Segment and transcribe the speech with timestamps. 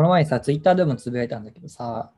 [0.00, 2.10] この前さ、ツイッターでもつぶやいたんだけどさ、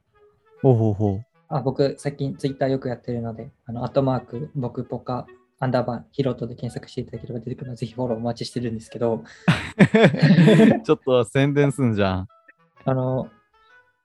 [0.62, 1.26] ほうほうほう。
[1.48, 5.26] あ僕、最近ツイッターよくやってるので、あの、アットマーク、僕ポカ、
[5.58, 9.24] アンダーバー、ヒロトで検索していただければ出てくるので、ぜひフォローお待ちしてるんですけど、
[10.86, 12.28] ちょっと宣伝すんじゃん。
[12.84, 13.24] あの、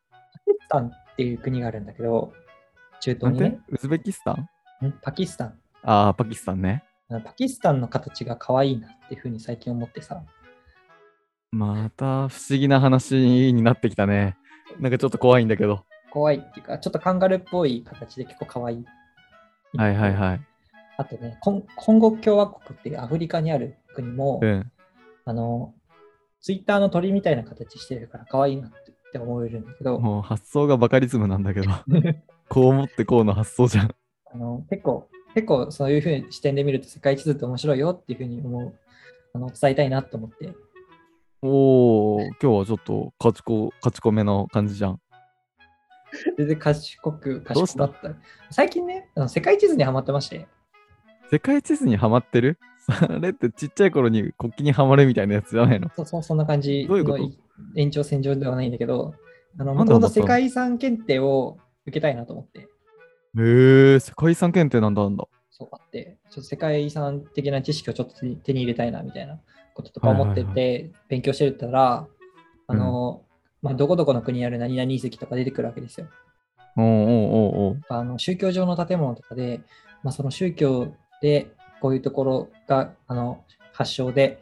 [0.09, 2.33] パキスタンっていう国があるんだけど、
[2.99, 4.31] 中東にね、ウズベキスタ
[4.81, 4.87] ン？
[4.87, 4.91] ん？
[5.03, 5.59] パキスタン。
[5.83, 6.83] ああ、パキスタンね。
[7.09, 10.23] パキスタンの形が可愛いなっていうふうに最近思ってさ、
[11.51, 14.37] また不思議な話になってきたね。
[14.79, 15.85] なんかちょっと怖いんだけど。
[16.11, 18.85] 怖いっていうか、ちょっとカンガルーっぽい形で結構可愛い。
[19.77, 20.41] はいはいはい。
[20.97, 24.71] あとね、コンゴ共和国っていうアフリカにある国も、うん。
[25.25, 25.73] あの、
[26.41, 31.67] ツイッターの鳥みたいな形してるから可愛いなってって思えるんだけど、もう発想がバカリズムなんだけど。
[32.49, 33.95] こう思ってこうの発想じゃん。
[34.33, 38.73] あの結構、結構そういうふうに視点で見ると世界地図って面白いよっていうふうに思う、
[39.33, 40.53] あの伝えたいなと思って、
[41.41, 44.99] おお、今日はちょっと勝ちこ勝ち込めの感じじゃん。
[46.37, 47.87] 全然賢く、どうした。
[47.87, 48.19] 賢かった？
[48.49, 50.47] 最近ね、あの世界地図にはまってまして、
[51.29, 52.57] 世界地図にはまってる？
[52.79, 55.89] それってちっちゃい頃に国旗にはまるみたいなやつじゃないの？
[55.95, 57.23] そそそんな感じどういうこと？
[57.23, 57.29] の
[57.75, 59.13] 延長線上ではないんだけど、
[59.59, 62.65] あの、なんでハマったのもともと世界遺産検定を受けたいなと思って、へ
[63.95, 65.27] え、世界遺産検定なんだなんだ。
[65.51, 69.39] そうあって、ちょっと世界遺産的な知識をちょっと手に手に入れたいなみたいな
[69.77, 72.05] こととか思ってて、はい勉強してたら、
[72.67, 73.21] あの、
[73.61, 76.07] まあ、どこどこの国にある何々遺跡とか出てくるわけですよ。
[76.75, 79.61] おうおうおうあの宗教上の建物とかで、
[80.03, 81.47] まあ、その宗教で
[81.81, 84.41] こういうところがあの発祥で、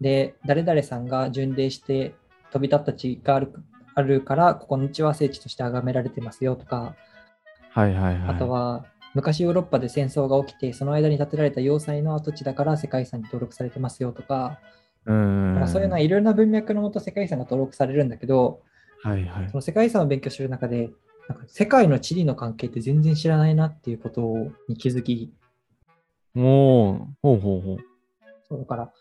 [0.00, 2.14] で、誰々さんが巡礼して
[2.52, 3.52] 飛び立った地がある
[3.94, 6.94] あるから、ここの地は聖地として崇められてますよとか、
[7.70, 8.36] はいはいはい。
[8.36, 8.84] あとは、
[9.16, 14.60] 昔ヨーロッパで戦争が起きて、その間に建てられた要塞の跡地だから世界遺産に登録されてますよとか、
[15.06, 18.60] うんそういうのはいろいろな文脈のもと世界遺産が登録されるんだけど、
[19.02, 19.56] はいはいそ。
[19.56, 20.90] の世界遺産を勉強する中で、
[21.28, 24.34] なんか世界の地理の関係って全然知らないなっていうこと
[24.68, 25.32] に気づき、
[26.36, 27.76] おお、ほうほうほう。
[28.48, 28.92] そうだから、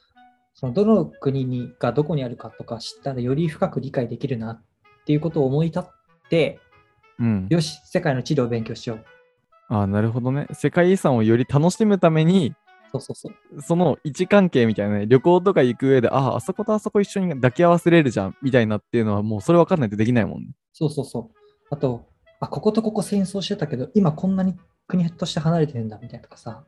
[0.54, 4.64] そのどの国にがどこにあるかとか知ったらより深く理解できるなっ
[5.06, 5.84] ていうことを思い立っ
[6.30, 6.60] て、
[7.20, 7.48] うん。
[7.50, 9.15] よし、世界の地理を勉強しよう。
[9.68, 10.48] ああ、なるほどね。
[10.54, 12.54] 世界遺産をより楽しむために、
[12.92, 13.62] そうそうそう。
[13.62, 20.50] その位置関係みたいなね、旅行とか行く上で、ああ、あそことあそこ一緒に抱き合わせれるじゃん、みたいなっていうのは、もうそれ分かんないとできないもんね。
[20.74, 21.38] そうそうそう。
[21.72, 22.06] あと、
[22.40, 24.56] あ、こことここ戦争してたけど、今こんなに
[24.88, 26.64] 国として離れてるんだみたいなとかさ、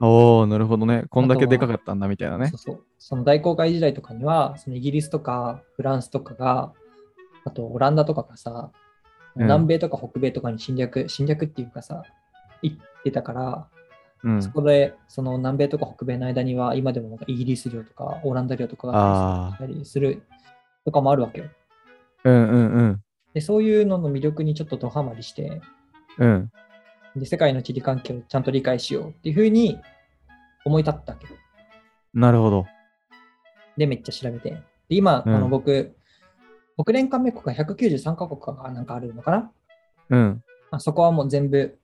[0.00, 1.04] おお、なるほどね。
[1.10, 2.58] こんだけでかかったんだ、みたいなねそう。
[2.58, 2.84] そう。
[2.98, 6.72] その大航海時代とかには、そのイギリスとかフランスとかが、
[7.44, 8.87] あとオランダとかがさ、うん
[9.38, 12.02] 南米とか北米とかに侵略、侵略っていうかさ、
[12.62, 13.68] 行ってたから、
[14.24, 14.50] うんそ。
[14.50, 20.22] こでその南米とか北米の間には、今でもなんかイギリス領とかオランダ領とかがああったりする
[20.84, 21.46] とかもあるわけよ。
[22.24, 23.02] うんうんうん。
[23.34, 25.60] で、そういうのの魅力にちょっとドハマりして、
[26.18, 26.50] うん。
[27.16, 29.78] で世界の地理関係をちゃんと理解しようっていうふうに
[30.64, 31.34] 思い立ったわけど。
[32.14, 32.66] なるほど。
[33.76, 34.50] で、めっちゃ調べて。
[34.50, 35.94] で今、うんあの僕、
[36.84, 39.52] 国連加盟国が193カ国がなんかあるのかな、
[40.10, 40.42] うん。
[40.70, 41.76] まあ、そこはもう全部、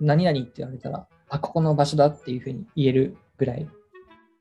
[0.00, 3.68] 何々って言われたら、あ、ここの場所だっていうふうに言えるぐらい、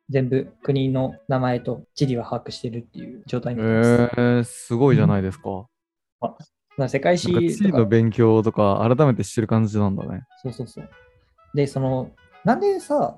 [0.10, 4.22] 全部国の名前と地理は把握してるっていう状態えになってます。
[4.22, 5.68] ー、すごいじゃないですか。
[6.22, 6.38] だか
[6.78, 10.24] ら世界史地理の勉強とか、改めて知る感じなんだね。
[10.42, 10.90] そうそうそう。
[11.54, 12.12] で、その、
[12.46, 13.18] なんでさ、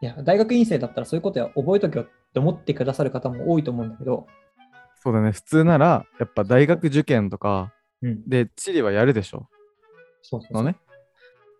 [0.00, 4.26] いや、大学院生だったらそういうことや覚えとけよって思ってくださる方も多いと思うんだけど、
[5.06, 5.30] そうだね。
[5.30, 7.72] 普通なら、やっぱ大学受験とか
[8.02, 9.48] うん、で地理はやるでしょ？
[10.20, 10.76] そうそうそうのね。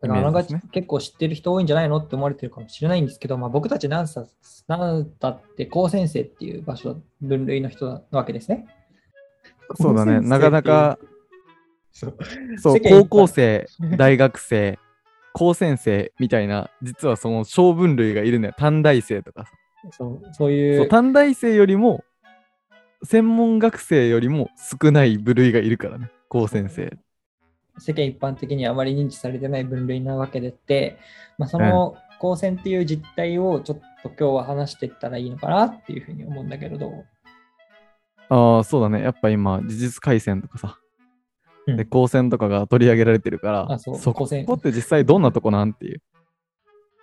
[0.03, 4.27] だからあながね結構知ってる人多いんじゃないのって思われてるかもしれないんですけど、まあ、僕たちナンサ
[4.69, 8.67] ナンタって高専生っていう場所、分類の人なわけですね。
[9.77, 10.21] そうだね。
[10.21, 10.99] なかなか、
[11.93, 12.17] そう
[12.83, 14.79] 高校生、大学生、
[15.33, 18.55] 高専生みたいな、実はその小分類がいるのよ。
[18.59, 19.53] 短大生とかさ。
[19.93, 22.05] そうそういそうう短大生よりも、
[23.03, 24.51] 専門学生よりも
[24.83, 26.11] 少ない部類がいるからね。
[26.29, 26.97] 高専生。
[27.79, 30.99] 世間一般的にあまり認知されてない分類なわけでって、
[31.39, 37.05] まあ、その高専っていう実態をちょっと今日は話していったらいいのかなっていうふうに思うんだけれど、
[38.29, 39.03] ああ、そうだね。
[39.03, 40.79] やっぱ今、事実回線とかさ、
[41.67, 46.03] うんで、高専とかが取り上げられてるから、あそうそこって実際どんなとこなんていう。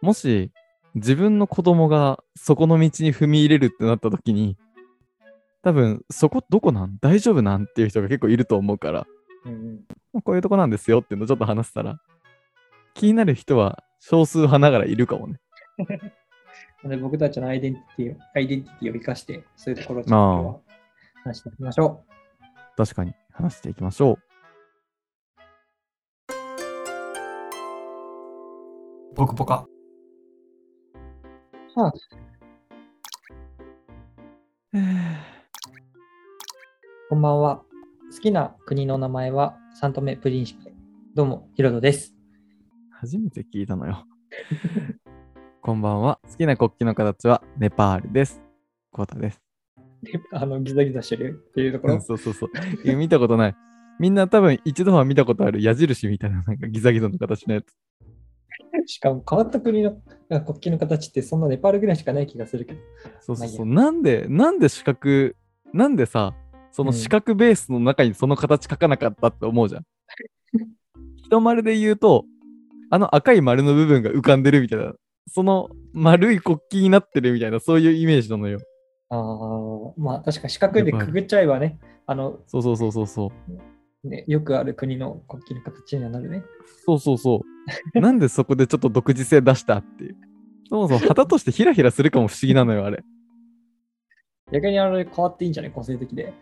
[0.02, 0.52] もし、
[0.96, 4.58] 自分の子供がそこの道に踏み入れるってなった時に、
[5.64, 6.98] 多分、そこどこなん？
[7.02, 7.64] 大丈夫なん？
[7.64, 9.08] っていう人が結構いると思うから、
[9.46, 12.00] うんまあこういうとこなんですよっていうのをちょっと話したら、
[12.94, 15.40] 気になる人は少数派ながらいるかもね。
[17.02, 20.64] 僕たちのアイデンティティをアイデンティティを生かして、そういうところをちょっと
[21.24, 22.14] 話していきましょう。
[22.76, 24.18] 確かに話していきましょ
[29.16, 29.66] ポクポカ。
[31.76, 31.94] はあ、
[34.74, 34.80] う。
[37.14, 37.58] こんばんは。
[38.12, 40.74] 好きな国の名前はサントメ・プリンシペ。
[41.14, 42.16] どうも、ヒロトです。
[42.90, 44.08] 初めて聞いたのよ。
[45.62, 46.20] こんばんは。
[46.28, 48.42] 好きな国旗の形はネパールです。
[48.92, 49.40] コータです。
[50.02, 51.94] で あの、ギザギザしてるっていうところ？
[51.94, 52.96] うんそうそうそう。
[52.96, 53.56] 見たことない。
[54.00, 57.78] みんな多分一度は見たことある矢印みたいななんかギザギザの形のやつ。
[58.88, 60.02] しかも変わった国の
[60.32, 62.80] 国旗の形ってそんなネパールぐらいしかない気がするけど。
[63.20, 63.66] そうそうそう。
[63.68, 65.36] まなんで、なんで四角、
[65.74, 66.34] なんでさ、
[66.74, 69.86] その四角ベースの中にその形書かなかったって思うじゃん。
[71.24, 72.26] 人丸で言うと、
[72.90, 74.94] あの赤い丸の部分が浮かんでるみたいな、
[75.28, 78.60] その丸い国旗になってるみたいな、そういうイメージなのよ。
[79.10, 83.32] ああ、まあ確か四角でくぐっちゃえばね、あの、そうそうそうそうそ
[84.04, 84.08] う。
[84.10, 86.44] ね、よくある国の国旗の形にはなるね。
[86.86, 87.42] そうそうそ
[87.96, 88.00] う。
[88.02, 90.18] なんでそこでちょっと独自性出したっていう。
[90.68, 93.04] そもそも旗としてヒラヒラするかも不思議なのよ、あれ。
[94.52, 95.72] 逆にあれ変わっていいんじゃない？
[95.72, 96.34] 個性的で。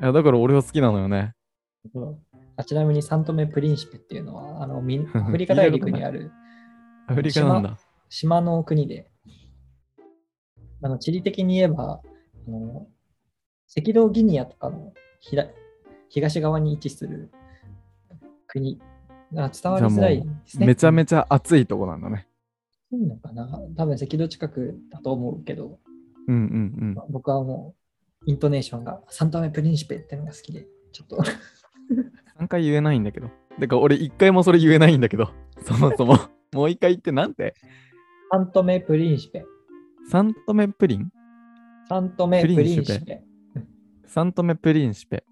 [0.00, 1.34] いやだから俺は好きなのよね。
[2.56, 6.30] あちなみにサントメ・プリンシペっていうのは、あのみアフリカ大陸にある
[7.06, 7.78] アフリカなんだ。
[8.08, 9.10] 島の国で、
[10.82, 12.00] あの地理的に言えば、
[12.46, 12.86] あの
[13.76, 15.46] 赤道ギニアとかのひら
[16.08, 17.30] 東側に位置する
[18.46, 18.80] 国
[19.32, 20.66] が伝わりづらいですね。
[20.66, 22.26] めちゃめちゃ暑いとこなんだね。
[22.90, 23.46] いいのかな
[23.76, 25.78] 多分赤道近くだと思うけど、
[26.26, 26.38] うんう
[26.86, 27.77] んまあ僕はもう
[28.28, 32.44] イントネーションがサントメ・プリンシペっていうのが好きで、ちょっとうん。
[32.44, 33.30] 3回言えないんだけど。
[33.58, 35.30] てか俺1回もそれ言えないんだけど。
[35.64, 36.12] そもそも。
[36.52, 37.54] もう1回言ってなんて？
[38.30, 39.46] サントメ・プリンシペ。
[40.10, 41.10] サントメプリン？
[41.88, 43.22] サントメ・プリンシペ。
[44.04, 45.24] サントメプリンシペ。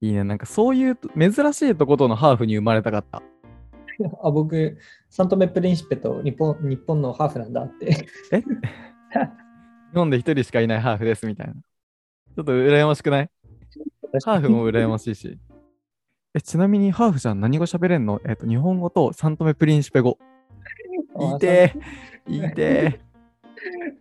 [0.00, 0.22] いいね。
[0.22, 3.20] なんかそういう珍しいとことのハーフに生まれたかった。
[4.22, 4.78] あ僕、
[5.10, 8.06] サントメ・プリンシペと日本日本のハーフなんだって。
[8.30, 8.40] え？
[8.40, 8.46] 日
[9.94, 11.54] 本で1人しかいないハーフですみたいな。
[11.54, 13.30] ちょっと羨ましくない？
[14.24, 15.38] ハーフも羨ましいし。
[16.34, 18.20] え、ちなみにハーフじゃん何語喋れんの？
[18.26, 20.18] えっ、と、日本語とサントメプリンシペ語。
[21.18, 21.80] 言いてー。
[22.26, 23.04] 言いてー。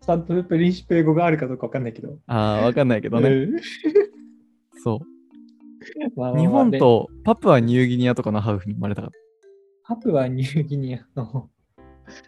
[0.02, 2.18] サントメ・プリンシペ語があるかどうかわかんないけど。
[2.28, 3.30] ああ、わかんないけどね。
[3.30, 3.62] うん
[4.84, 5.00] そ
[6.16, 6.40] まあまあまあう。
[6.40, 9.12] 日本でとパプアニューギニアとかのハーフに生まれたかっ
[9.86, 11.50] パプアニューギニアの。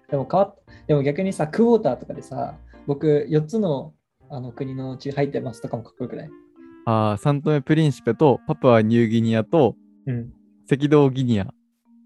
[0.09, 0.55] でも変わっ
[0.87, 2.55] でも逆にさ、クォーターとかでさ、
[2.87, 3.93] 僕4つの
[4.29, 6.29] あの国のうち入ってますとかもかっこよくない？
[6.85, 6.91] た。
[6.91, 9.75] ああ、サントメプリンシペとパプアニューギニアと
[10.07, 10.31] うん。
[10.71, 11.47] 赤道ギニア、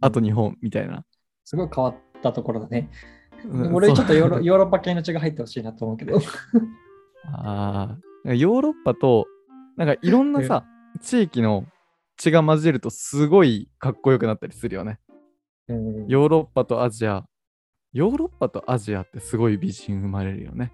[0.01, 1.05] あと日本みたいな。
[1.45, 2.89] すごい変わったところだね。
[3.45, 6.19] うん俺ちょっとヨーロ ヨーロッパ系の血が入ってほしいなと思うけど。
[7.31, 9.27] ああ、ヨーロッパと、
[9.77, 10.65] なんかいろんなさ、
[11.01, 11.65] 地域の
[12.17, 14.99] 血が混じるとすごいかっこよくなったりするよね。
[15.69, 17.25] うんヨーロッパとアジア。
[17.93, 20.71] ヨーロッパとアジアってすごい美人生まれるよね。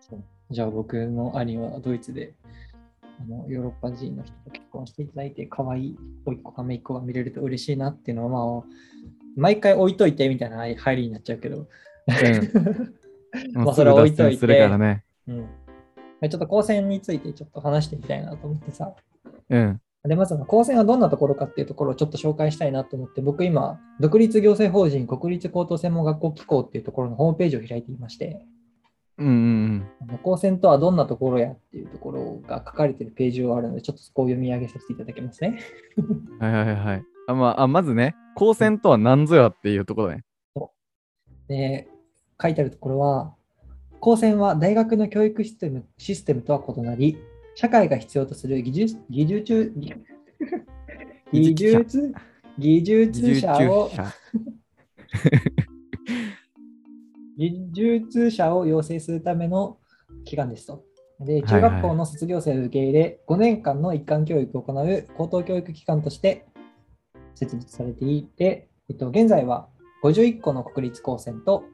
[0.00, 2.34] そうじゃあ僕の兄はドイツで
[3.20, 5.96] あのヨーロッパ人の人と結婚していただいて、可愛い
[6.26, 8.64] 甥っ子か姪っ子が見れると嬉しいなっていうのは、まあ、
[9.36, 11.58] 毎回置いといてみたいな入りになっちゃうけど。
[11.58, 11.66] うん。
[13.64, 15.04] まあそれは置いといてするからね。
[15.28, 15.46] うん
[16.28, 18.94] ちょっと高専についてちょっと話してみたいなと思ってさ。
[19.50, 19.80] うん。
[20.08, 28.44] で、まずは高専はどんなところかっていうところをちょっと紹介したいなと思って、僕今、独立行政法人国立高等専門学校機構っていうところのホームページを開いていまして、
[29.18, 35.60] うんうんあの高専とはどんなところやっていうところが書かれているページがあるので、ちょっとそこを読み上げさせていただきますね。
[35.96, 36.38] うん。
[36.38, 37.04] はいはいはい。
[37.28, 40.24] あまあ、あまずね、高専とは何ぞやっていうところね。
[41.46, 41.88] で、
[42.40, 43.34] 書いてあるところは、
[44.00, 47.16] 高専は大学の教育システムシステムとは異なり、
[47.54, 49.94] 社会が必要とする技術、技術、技
[51.32, 52.14] 技術、
[52.58, 53.90] 技術者を、
[57.38, 59.78] 技術者を養成するための
[60.24, 60.84] 機関ですと。
[61.20, 66.46] で、中学校の卒業生を受け入れ、5年間の一貫教育を行う高等教育機関として
[67.34, 69.68] 設立されていて、えっと、現在は
[70.04, 71.64] 51個の国立高専と、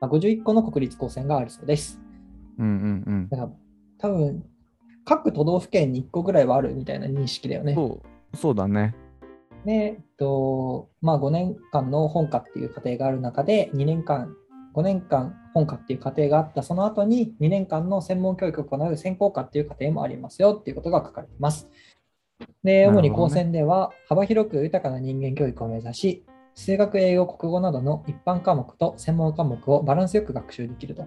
[0.00, 2.00] あ51個の国立高専があるそうです。
[2.58, 3.28] うんうんうん。
[3.28, 3.50] だから
[3.98, 4.44] 多分、
[5.08, 7.74] 各都道府県に1個ぐらいはあるみたいな認識だよね。
[7.74, 8.02] そ
[8.34, 8.94] う、そうだね。
[9.64, 14.36] で、えっと、まあ5年間の本科っていう過程がある中で、2年間、
[14.74, 21.68] 5年間本科っていう過程があったその後に2年間の専門教育を行う専攻科っていう過程もありますよっていうことが書かれています。
[22.62, 26.24] で、主に高専では幅広く豊かな人間教育を目指し、
[26.54, 31.06] 数学、英語、国語などの一般科目と専門科目をバランスよく学習できると。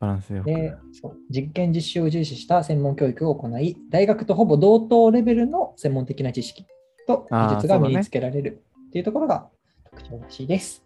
[0.00, 0.46] バランスよく。
[0.46, 6.66] でそう実験実習を重視した専門教育を行い、大学とほぼ同等レベルの専門的な知識
[7.06, 9.48] と技術が身につけられるっていうところが
[9.90, 10.84] 特徴らしいです。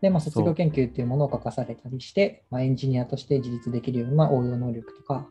[0.00, 5.26] で、まあ、卒業研究っていうものを書かされたりして、まあ、エンジニアとして自立できるような応用能力とか、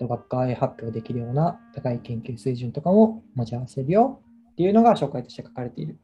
[0.00, 5.98] 学会発表できるような高い研究水準とかも持ち合わせるよっていうのが紹介として書かれている。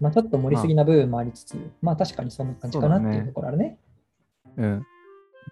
[0.00, 3.78] まあ、ちょっと盛りすぎな部分もありつつ、まあ確かにそんな感じかなっていうところあるね。
[4.56, 4.86] うん。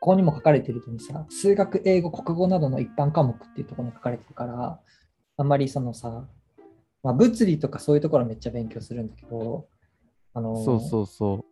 [0.00, 4.80] ここにも書かれているとおりさ、数学、英語、国語などの一般科目っていうところに書かれてるから、
[5.36, 6.26] あんまりそのさ、
[7.02, 9.66] まあ、物理とかそういうところはめっちゃ勉強するんだけど、
[10.34, 11.44] あのそうそうそ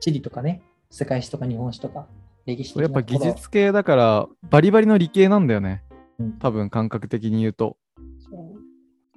[0.00, 2.06] 地理とかね、世界史とか日本史とか
[2.46, 2.82] 歴史う。
[2.82, 5.82] やっぱ技術系だから、バリバリの理系なんだよね。
[6.18, 7.76] うん多分感覚的に言うと。
[8.18, 8.58] そう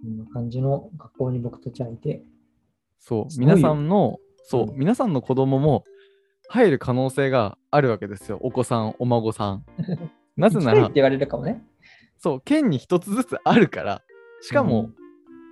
[0.01, 2.23] こんな感じの学校に僕たちはいて、
[2.99, 3.39] そう。
[3.39, 5.83] 皆さんの、そう、うん皆さんの子供も
[6.51, 8.37] 入る可能性があるわけですよ。
[8.41, 9.65] お子さん、お孫さん。
[10.35, 11.63] なぜならって、言われるかもね。
[12.17, 14.01] そう、県に一つずつあるから、
[14.41, 14.95] しかも、うん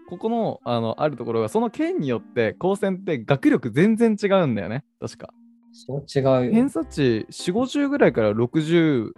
[0.09, 5.31] ここのあのあるところが、その県によって高専って学力全然違うんだよね、確か。
[5.71, 6.69] そう違うよ偏。
[6.71, 9.13] 差値4、50ぐらいから65、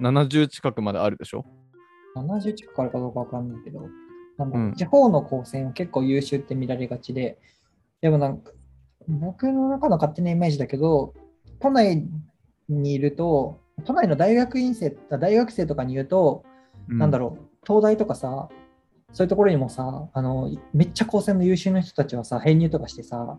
[0.00, 1.46] 70近くまであるでしょ
[2.16, 3.86] 70近くあるかどうかわかんないけど、
[4.74, 7.38] 地方の高専は結構優秀って見られがちで、
[8.00, 8.50] でもなんか、
[9.08, 11.14] 僕の中の勝手なイメージだけど、
[11.60, 12.04] 都内
[12.68, 16.44] にいると、都内の大学院生、大学生とかに言うと、
[16.88, 18.48] なんだろろう、東大とかさ、
[19.12, 23.38] そういうところにもさ、あのめっちゃ高専の優秀な人たちはさ、編入とかしてさ、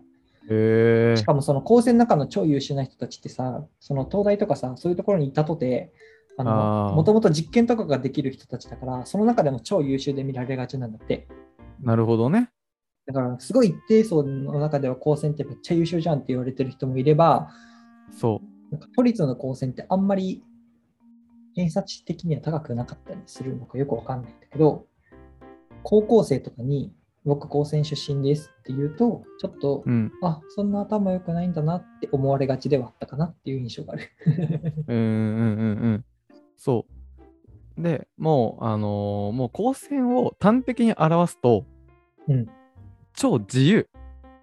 [1.16, 1.24] し。
[1.24, 5.92] かもその高専の中の超優秀な人たちってさ、その東大とかさ、そういうところにいたとて、
[6.36, 11.28] もともと実験とかができる人たちだから、その中でも超優秀で見られがちなんだって。
[11.80, 12.50] なるほどね。
[13.06, 17.50] だから、すごい一定層の中では高専ってめっちゃ優秀じゃんって言われてる人もいれば、
[18.10, 20.42] そなんか都立の高専ってあんまり
[21.54, 24.86] 偏差値的には高くなかったりするのかよくわかんないんだけど、
[25.82, 26.92] 高校生とかに
[27.24, 29.90] 僕高専出身ですって言うと、ちょっと、う。
[29.90, 30.12] うん。
[30.22, 34.10] あ、そんな頭良くないんだなって思われがちではあったかなっていう印象がある。
[34.88, 36.04] うんうんうんうん。
[36.56, 36.86] そ
[37.78, 37.82] う。
[37.82, 41.64] でもう、あのーもう高専を端的に表すと、
[42.28, 42.46] うん。
[43.14, 43.88] 超自由。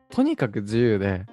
[0.09, 1.25] とにかく自由で、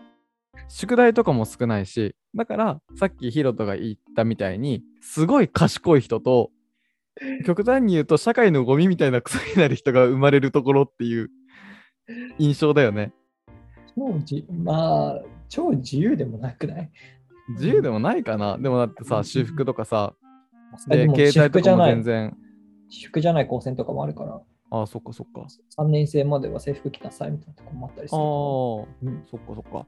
[0.68, 6.50] 宿題とかも少ないし、だからさっきヒロトが言ったみたいに、すごい賢い人と、
[7.46, 11.30] 極端に言うと社会のゴミみたいなクソになる人が生まれるところっていう
[12.38, 13.12] 印象だよね。
[13.96, 16.90] 超自まあ、超自由でもなくない？
[17.50, 18.58] 自由でもないかな。
[18.58, 20.14] でもだってさ、私服とかさ、
[20.86, 22.36] で、携帯とかも全然。
[22.90, 24.40] 私服じゃない高専とかもあるから、
[24.70, 25.46] ああ、そっかそっか。
[25.78, 28.20] 3年生までは制服着なさいみたいなとこもあったりすああ
[29.04, 29.86] るから。、そっかそっか。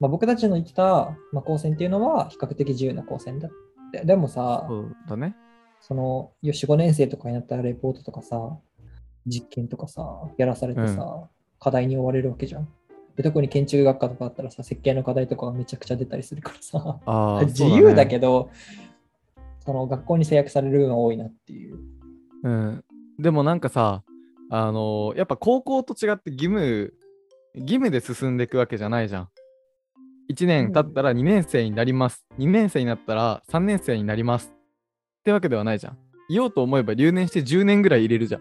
[0.00, 3.50] まあ、僕たちの言ってた、まあ、高専っていうのは比較的自由な高専だっ
[3.92, 4.04] て。
[4.04, 5.36] でもさ、そうだね。
[5.80, 8.58] その4、5年生とかになったらレポートとかさ、
[9.26, 10.02] 実験とかさ、
[10.38, 12.68] やらされてさ、課題に追われるわけじゃん。
[13.16, 18.48] で特に建築学科とかだったらさ、設計の課題とかがめちゃくちゃ出たりするからさ、ああ、 自由だけど。
[18.48, 18.50] ど、
[19.60, 21.78] その学校に制約される部分が多いなっていう。
[22.42, 22.84] うん。
[23.20, 24.02] でもなんかさ、
[24.50, 26.94] あのーやっぱ高校と違って義務、
[27.54, 29.28] 義務で進んでいくわけじゃないじゃん。
[30.32, 32.24] 1年経ったら2年生になります。
[32.38, 34.48] 2年生になったら3年生になります。
[34.48, 35.98] ってわけではないじゃん。
[36.28, 38.40] いようと思えば留年して10年ぐらい入れるじゃん。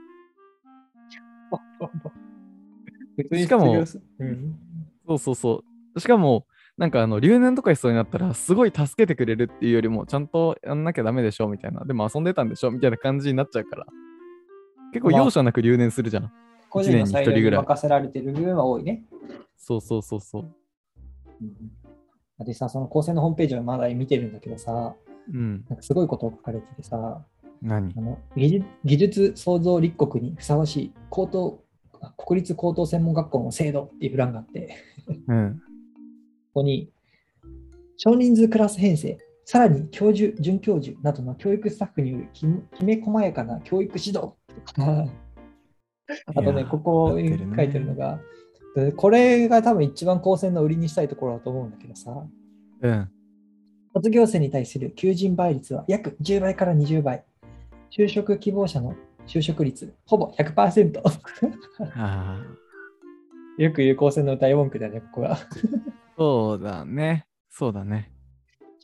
[3.37, 3.73] しかも
[4.19, 4.59] うん、
[5.05, 5.63] そうそうそ
[5.95, 5.99] う。
[5.99, 6.45] しかも、
[6.77, 11.83] なんかあの留年とかしそうになったら、すごい助けてくれるっていうよりも、ちゃんとやんなきゃダメでしょみたいな。
[11.83, 13.85] でも遊んでたんでしょみたいな感じになっちゃうから。
[14.91, 16.31] 結構まあ容赦なく留年するじゃん。
[16.69, 19.03] 個人の一裁量に年に一人ぐらい任せられてる部分は多いね。
[19.57, 22.45] そうそうそうそう。
[22.45, 24.95] でさ、その高専のホームページはまだ見てるんだけどさ、
[25.33, 25.65] うん。
[25.69, 27.23] なんかすごいことが書かれててさ、
[27.61, 27.93] 何？
[27.97, 31.61] あの技術創造立国にふさわしい高等
[32.01, 35.61] あ国立高等専門学校の制度っていう欄があって、こうん。
[36.53, 36.89] こに
[37.97, 42.45] 少人数クラス編成、さらに教授、准教授などの教育スタッフによるき
[42.77, 44.33] きめ細やかな教育指導
[46.25, 48.19] あとね、ここに書いてるのが、
[48.75, 52.25] でこれが多分一番高専の売りにしたいところだと思うんだけどさ、
[52.81, 53.09] うん。
[53.93, 57.23] 卒業生に対する求人倍率は約10倍から20倍。
[57.91, 61.01] 就職希望者の就職率、ほぼ100%。
[61.01, 61.13] あ
[61.95, 62.41] あ。
[63.57, 65.37] よく言う高専の歌い文句だね、ここは。
[66.17, 67.25] そうだね。
[67.49, 68.11] そうだね。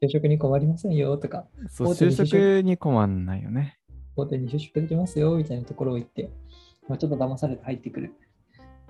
[0.01, 3.77] 就職に困りませんよとか、そう、就職に困んないよね。
[4.15, 6.29] 大手に就職できますよみたいなところを言って、
[6.88, 8.13] まあ、ちょっと騙されて入ってくる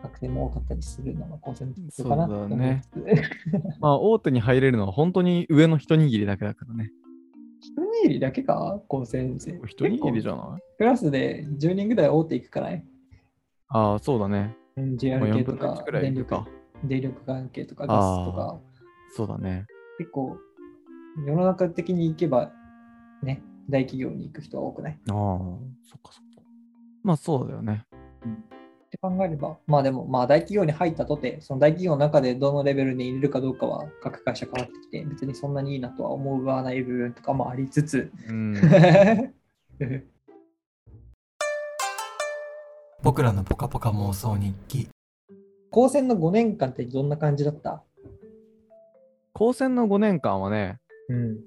[0.04, 3.06] 学生も多かったりするのが高専の特徴かなと思いつつ
[3.80, 6.92] まあ、大手に入れるのは本当に上の一握りだけだからね。
[8.06, 9.60] 握りだけか高専生。
[9.66, 10.62] 一握りじゃゃない？
[10.78, 12.86] クラスで10人ぐらい大手いくかない
[13.70, 14.56] ああ、そうだね。
[14.78, 16.36] ?JR 系4と分の1か電力。
[16.84, 18.60] 電力関係とかガスとか、
[19.16, 19.66] そうだね。
[19.98, 20.38] 結構
[21.26, 22.52] 世の中的に行けば
[23.24, 25.00] ね、大企業に行く人は多くない？
[25.10, 26.42] ああ、そっかそっか。
[27.04, 27.84] まあそうだよね。
[27.86, 39.34] って考えれば、まあでも、まあ大企業に入ったとて、その大企業の中でどのレベルに入れるかどうかは各会社変わってきて、別にそんなにいいなとは思わない部分とかもありつつ、うん。
[43.04, 44.88] 僕らのポカポカ妄想日記。
[45.72, 47.84] 高専の5年間ってどんな感じだった？
[49.34, 50.78] 高専の5年間はね、
[51.10, 51.40] うん。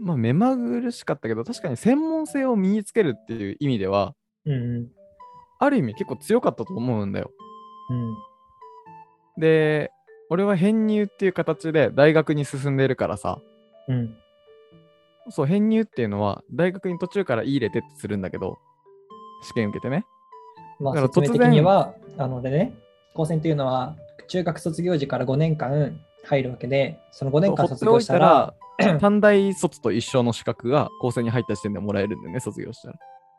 [0.00, 4.14] まあ目まぐるしかったけど、確かに専門性を身につけるっていう意味では、
[4.46, 4.88] うんうん。
[5.58, 7.30] ある意味結構強かったと思うんだよ。
[7.90, 9.40] うん。
[9.40, 9.90] で、
[10.30, 13.40] 俺は編入っていう形で大学に進んでるからさ、
[13.88, 14.16] うん。
[15.30, 18.58] そう、編入っていうのは大学に途中からいい入れてってするんだけど、
[19.42, 20.04] 試験受けてね。
[20.80, 22.74] まあ、だから説明的には、あのでね、
[23.14, 23.94] 高専っていうのは、
[24.28, 28.54] 中学卒業時から5年間入るわけで、その5年間卒業したら、
[29.00, 32.94] 短大卒と一緒の資格が高専に入った時点でもらえるんだよね、卒業したら。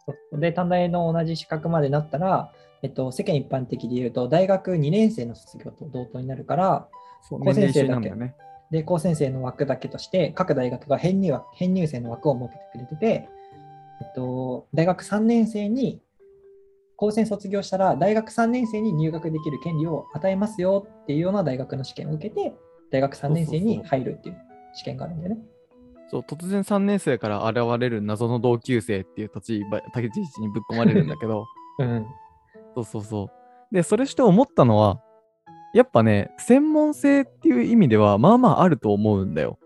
[0.05, 6.87] そうで、短大の同じ資格までなったら、えっと、世間一般的で言うと、大学2年生の卒業と同等になるから、
[7.21, 8.35] そう高専生だけね。
[8.71, 13.29] で、高専生の枠だけとして、各大学が編入枠編入生の枠を設けてくれてて、
[14.01, 16.01] えっと、大学3年生に、
[16.95, 22.53] 高専卒業したら、大学3年生に入学できる権利を与えますよっていうような大学の試験を受けて、
[22.91, 24.37] 大学3年生に入るっていう
[24.73, 25.41] 試験があるんだよね。
[26.09, 31.47] そう突然3年生から現れる謎の同級生っていう立ち位置にぶっ込まれるんだけど、
[31.79, 32.05] うん。
[32.75, 33.23] そうそうそ
[33.71, 33.75] う。
[33.75, 35.01] で、それして思ったのは、
[35.73, 39.57] やっぱね、専門性っていう意味では、まあまああると思うんだよ。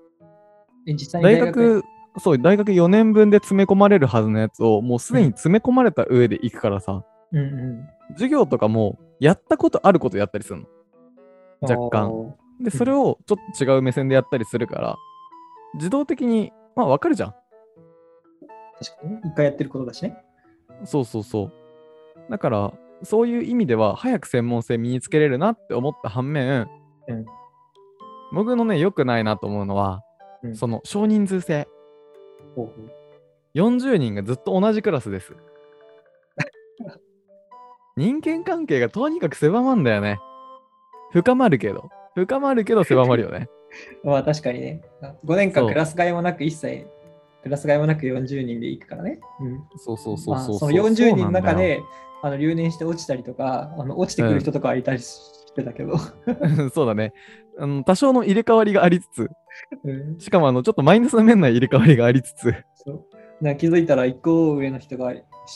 [0.86, 1.84] で実際に大学、
[2.18, 10.66] そう、大学4年分で詰め込まれるはずのやつを、もうすでに詰め込まれた上で行くからさ、うんう授業とかも、やったことあることやったりするの。
[11.68, 11.80] ん。
[11.80, 12.36] 若干。
[12.60, 14.96] で、それをちょっと違う目線でやったりするから、
[15.76, 17.36] 自動的に、まあわかるじゃん。
[18.80, 19.22] 確かにね。
[19.26, 20.18] 一回やってることだしね。
[20.86, 21.52] そうそうそう。
[22.32, 26.68] だから、そういう意味では、早く専門性身につけれるなって思った反面、
[27.08, 27.26] うん
[28.34, 30.04] 僕のね、良くないなと思うのは、
[30.44, 31.68] うんその少人数制。
[32.56, 32.92] ほうほう
[33.56, 35.36] 40人がずっと同じクラスです。
[37.96, 40.20] 人間関係がとにかく狭まんだよね。
[41.12, 41.90] 深まるけど。
[42.26, 43.48] 深まるけど狭まるよね。
[44.04, 44.82] まあ確かにね。
[45.26, 46.88] 5年間クラス替えもなく一切、
[47.44, 49.20] クラス替えもなく40人で行くからね。
[49.40, 49.60] うん。
[49.78, 51.80] そうそうそうそうまあ、その40人の中で
[52.24, 55.98] あの留年して落ちたりとか、あの落ちてくる人とかはいたりしてたけど、
[56.74, 57.14] そうだね。
[57.60, 59.30] あの多少の入れ替わりがありつつ、
[59.84, 63.06] うん、しかもあのちょっとマイナスな面な入れ替わりがありつつ、そう
[63.42, 65.14] な気づいたら1個上の人が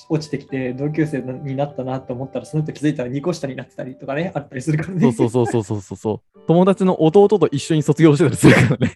[0.10, 5.12] 落ちてきて同級生になったなと思ったら、その人気づいたら2個下になってたりとかね、あったりするからね。
[5.12, 6.40] そうそうそうそうそうそうそう。
[6.48, 8.96] 友達の弟と一緒に卒業してたりするからね。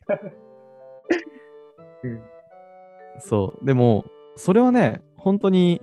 [2.04, 2.22] うん
[3.20, 3.66] そう。
[3.66, 4.06] でも、
[4.36, 5.82] それはね、本当に、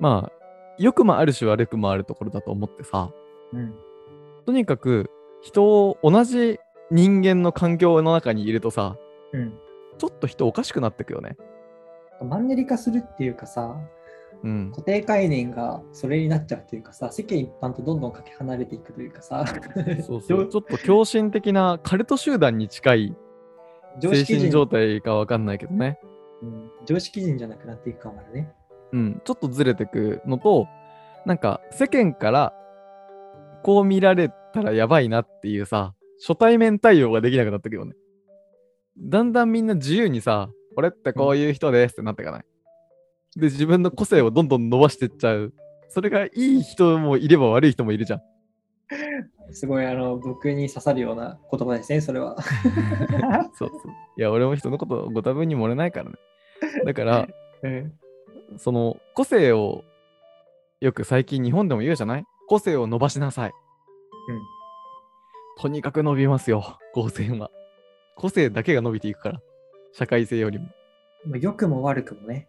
[0.00, 0.36] まあ、
[0.78, 3.10] 良くもあるし悪くもあるところだと思ってさ、
[3.52, 3.74] うん
[4.44, 5.10] とにかく
[5.42, 8.96] 人を同じ人間の環境の中にいるとさ、
[9.32, 9.54] うん
[9.98, 11.36] ちょっと人おかしくなってくよね。
[12.22, 13.76] マンネリ化するっていうかさ、
[14.42, 14.70] うん。
[14.70, 19.44] 固定概念がそれになっちゃうっていうかさ、世間一般とどんどんかけ離れていくというかさ、
[20.06, 20.46] そうそう。
[20.48, 23.16] ちょっと狂信的なカルト集団に近い
[24.00, 25.98] 精神状態かわかんないけどね。
[26.02, 28.52] うん常識人じゃなくなっていくかもね。
[28.92, 30.68] うん、ちょっとずれてくのと、
[31.24, 32.52] なんか世間から
[33.62, 37.94] こう見られたらやばいなっていうさ、初対面対応ができなくなってくよね。
[38.98, 42.44] だんだんみんな自由にさ、俺ってこういう人ですってなってかない。
[43.36, 45.52] で、自分の個性をどんどん伸ばしてっちゃう。
[45.88, 48.20] それがいい人もいれば悪い人もいるじゃん。
[49.52, 52.36] すごいあの僕に刺さるような言葉ですね、それは。
[53.54, 53.78] そうそう。
[54.16, 56.16] いや、俺も人のことご多分に漏れないからね。
[56.84, 57.28] だから、
[57.62, 57.92] う ん
[58.58, 59.84] その個性を
[60.80, 62.24] よく最近日本でも言うじゃない？
[62.48, 63.50] 個性を伸ばしなさい。
[63.50, 64.40] うん
[65.58, 67.50] とにかく伸びますよ、高専は。
[68.14, 69.40] 個性だけが伸びていくから。
[69.92, 70.66] 社会性よりも。
[71.24, 72.48] まあ良くも悪くもね。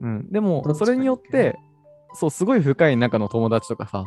[0.00, 0.30] うん。
[0.30, 1.58] でもそれによって、
[2.14, 4.04] そう、すごい深い仲の友達とかさ、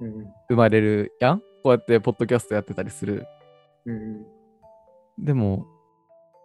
[0.00, 1.38] うん生まれるやん？
[1.38, 3.26] こうやってポッドキャストやってたりする。
[3.86, 4.24] うん
[5.18, 5.66] でも、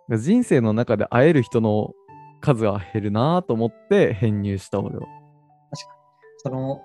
[0.10, 1.94] 人生の中で会える人の
[2.42, 5.08] 数は減るなと思って編入した俺は。
[6.38, 6.82] その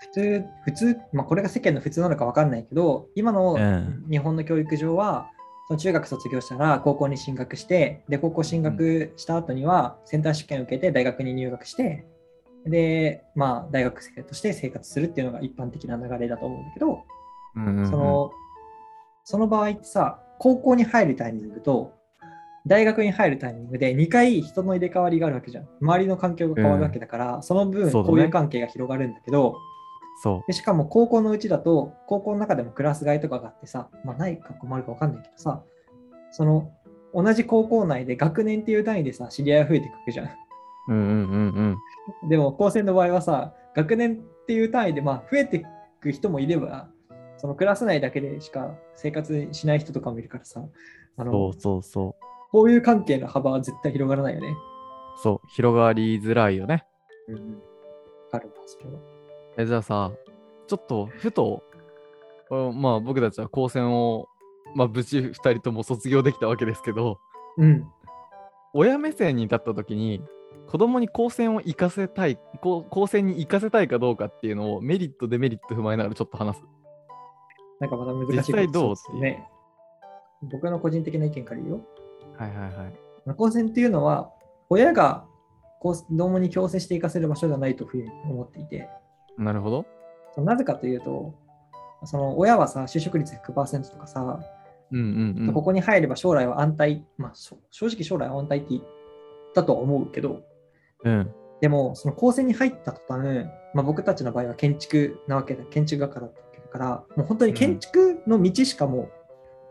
[0.00, 5.30] 普通、普通、まあ、これが世間の普通なのか分かんないけど、今のうん日本の教育上は、
[5.70, 12.04] その中学卒業したら高校に進学して、で、高校進学した後にはセンター試験を受けて大学に入学して、
[12.66, 17.04] で、まあ、大学生として生活するっていうのが一般的な流れだと思うんだけど、
[17.54, 17.86] うんうんうん。
[17.88, 18.32] その、
[19.22, 21.94] その場合ってさ、高校に入るタイミングと、
[22.66, 25.68] 大学に入るタイミングで2回人の入れ替わりがあるわけじゃん。
[25.80, 28.10] 周りの環境が変わるわけだから、その分そうだね。
[28.10, 29.54] 交友関係が広がるんだけど、
[30.22, 35.62] そでしかも高校のうちだと、高校の中でもクラス替えとかがあってさ、まあないか困るか分かんないけどさ、
[36.30, 36.70] その
[37.14, 40.26] 同じ高校内で学年っていう単位でさ、知り合いが増えていくじゃん。
[40.26, 40.30] う。
[40.88, 41.76] うんうんうん
[42.22, 42.28] うん。
[42.28, 45.62] でも高専の場合はさ、学年っていう単位でまあ増えてい
[46.00, 46.90] く人もいれば、
[47.38, 50.62] そのクラス内だけでしか生活しない人とかもいるからさ、
[51.16, 52.14] あのそうそうそう。
[52.52, 54.54] こういう関係の幅は絶対広がらないよね。
[55.22, 56.84] そう、広がりづらいよね。
[57.28, 57.36] うん。
[57.36, 57.60] わ
[58.30, 59.09] かるわ、それは。
[59.56, 60.12] え、じゃあさ、
[60.66, 61.62] ちょっとふと、
[62.50, 64.28] あまあ僕たちは高専を、
[64.74, 67.18] まあ無事2人とも卒業できたわけですけど、
[67.56, 67.86] うん。
[68.72, 70.22] 親目線に立った時に、
[70.68, 76.64] 子供に高専を行かせたい、高高専に行かせたいかどうかっていうのをメリット、デメリット踏まえながらちょっと話す。
[77.80, 79.48] なんかまた難しいですね。
[80.42, 81.80] 僕の個人的な意見から言うよ。
[82.38, 82.94] はいはいはい。
[83.26, 83.34] な
[89.52, 89.86] るほど。
[90.36, 91.34] なぜかというと、
[92.04, 94.40] その親はさ、就職率100%とかさ、
[94.92, 95.54] うんうんうん。
[95.54, 98.82] ここに入れば将来は安泰、まあ、正直将来は安泰って言っ
[99.54, 100.42] たとは思うけど、
[101.04, 101.30] うん。
[101.60, 109.10] でも、その高専に入った途端、まあ、僕たちの場合は建築なわけだ、建築学科だったわけだから、もう本当に建築の道しかもう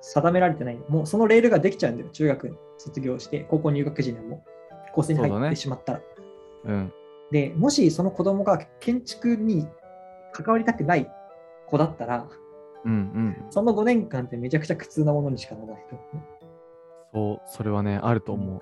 [0.01, 4.43] 定められてない、もうそのレールができちゃうんだよ、中学卒業して、高校入学時にはもう
[4.93, 6.01] 高専に入ってしまったら。
[6.65, 6.93] うん。
[7.31, 9.67] で、もしその子供が建築に
[10.33, 11.09] 関わりたくない
[11.67, 12.27] 子だったら、
[12.85, 13.45] うんうん。
[13.49, 15.97] その5年間ってめちゃくちゃ苦痛なものにしかならないと。
[17.13, 18.61] そう、それはね、あると思う。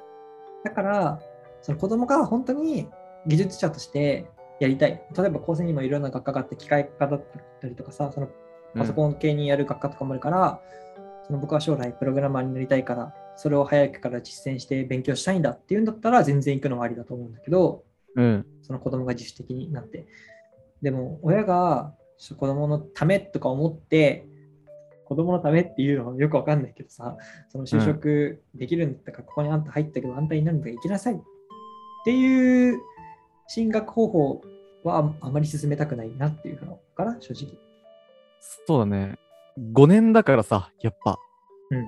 [0.63, 1.19] だから、
[1.61, 2.87] その子供が本当に
[3.25, 5.01] 技術者としてやりたい。
[5.15, 7.23] 例えば高専にもいろんな学科があって、機械科だっ
[7.61, 8.29] たりとかさ、その
[8.75, 10.61] パソコン系にやる学科とかもあるから、
[11.25, 17.83] その僕は将来プログラマーになりたいから、それを早くから実践して勉強したいんだっていうんだったら全然行くのはありだと思うんだけど、
[18.17, 18.45] うん。
[18.63, 20.07] その子供が自主的になって。
[20.81, 21.93] でも、親が
[22.37, 24.27] 子供のためとか思って、
[25.05, 27.15] 子供のためっていうのはよくわかんないけどさ、
[27.49, 31.17] その就職できるんだったから、ここにあんた入ったけど、あんたになるんだから行きなさいっ
[32.03, 32.79] ていう
[33.47, 34.41] 進学方法
[34.83, 37.57] はああまり進めたくないなっていうのかな、正直。
[38.65, 39.17] そうだね。
[39.73, 41.17] 5年だからさ、やっぱ。
[41.71, 41.85] うん。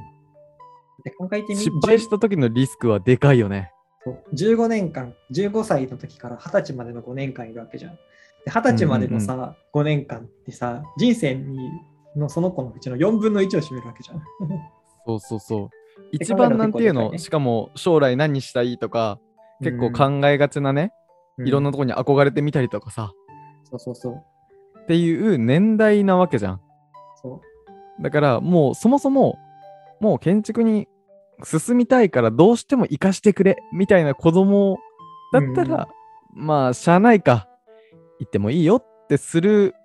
[1.03, 3.71] で考えてみ失敗した時のリスクはでかいよね。
[4.03, 7.95] そう15年間、15歳の時から20歳までの5年間いるわけじゃん。
[8.45, 11.69] で20歳までのさ、5年間ってさ、人生に
[12.15, 14.21] のその子のうちの4分の1を占めるわけじゃん。
[15.05, 15.69] そうそうそう。
[16.11, 19.19] て一番なんていうの、しかも将来何したいとか、
[19.61, 20.93] 結構考えがちなね、
[21.37, 23.13] うんいろんなとこに憧れてみたりとかさ、
[23.63, 24.23] そうそうそう。
[24.81, 26.61] っていう年代なわけじゃん。
[27.21, 27.41] そ
[28.01, 29.37] だからもうそもそも、
[30.01, 30.89] もう建築に
[31.43, 34.79] 進みたいからどうしても生かしてくれみたいな子供
[35.31, 35.87] だったら、
[36.33, 37.47] まあ、しゃあないか、
[38.19, 39.75] 行ってもいいよってする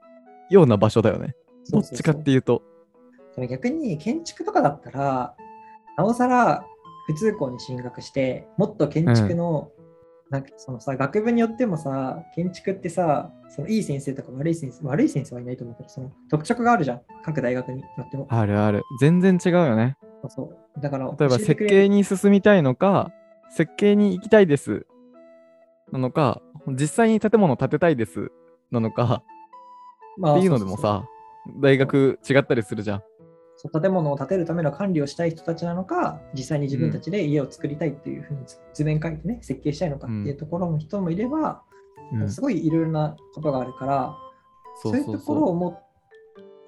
[0.51, 1.35] ような場所だよね。
[1.69, 1.73] う。
[1.73, 2.63] どっちかっていうと。
[3.49, 5.35] 逆に建築とかだったら、
[5.97, 6.65] なおさら
[7.07, 9.71] 普通校に進学して、もっと建築の、
[10.31, 17.01] なんかそのさ、学部によってもさ、建築ってさ、そのいい先生とか悪い先生、悪い先生はいないと思うけど、その特色があるじゃん。
[17.25, 18.27] 各大学によっても。
[18.31, 18.83] あるある。
[19.01, 19.97] 全然違うよね。
[20.31, 20.81] そう。
[20.81, 23.13] だから、例えば設計に進みたいのか、
[23.51, 24.87] 設計に行きたいです。
[25.93, 28.33] なのか、実際に建物を建てたいです。
[28.71, 29.23] なのか。
[30.17, 31.05] まっていうのでもさ、
[31.61, 33.03] 大学違ったりするじゃん。
[33.57, 38.41] そう建物を建てるための管理をしたい人たちなのか、実際に自分たちで家を作りたいっていうふうに
[38.73, 41.63] 図面書いてね、設計したいのかっていうところの人もいれば、
[42.13, 42.29] うん。
[42.29, 44.17] すごいいろいろなことがあるから、
[44.83, 45.77] そそういうところを思う